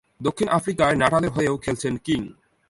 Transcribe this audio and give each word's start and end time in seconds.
দক্ষিণ 0.21 0.47
আফ্রিকায় 0.49 0.95
নাটালের 0.95 1.29
হয়েও 1.29 1.55
খেলেছেন 1.57 1.93
কিং। 1.97 2.21